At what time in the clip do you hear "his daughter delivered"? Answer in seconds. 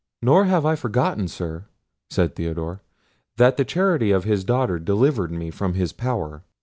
4.23-5.31